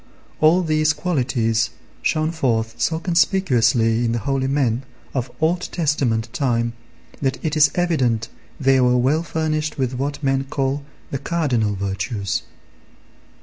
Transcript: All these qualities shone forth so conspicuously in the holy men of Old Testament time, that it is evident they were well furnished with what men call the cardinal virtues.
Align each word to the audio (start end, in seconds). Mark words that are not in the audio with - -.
All 0.39 0.63
these 0.63 0.93
qualities 0.93 1.69
shone 2.01 2.31
forth 2.31 2.73
so 2.81 2.97
conspicuously 2.97 4.03
in 4.03 4.13
the 4.13 4.17
holy 4.25 4.47
men 4.47 4.81
of 5.13 5.29
Old 5.39 5.69
Testament 5.71 6.27
time, 6.33 6.73
that 7.21 7.37
it 7.45 7.55
is 7.55 7.69
evident 7.75 8.27
they 8.59 8.81
were 8.81 8.97
well 8.97 9.21
furnished 9.21 9.77
with 9.77 9.93
what 9.93 10.23
men 10.23 10.45
call 10.45 10.83
the 11.11 11.19
cardinal 11.19 11.75
virtues. 11.75 12.41